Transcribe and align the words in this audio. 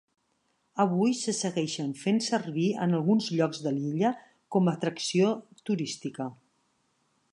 Avui 0.83 1.11
se 1.17 1.33
segueixen 1.39 1.91
fent 1.99 2.17
servir 2.27 2.65
en 2.85 2.99
alguns 3.01 3.27
llocs 3.35 3.61
de 3.67 3.75
l'illa 3.75 4.13
com 4.57 4.73
a 4.73 4.75
atracció 4.81 5.31
turística. 5.71 6.31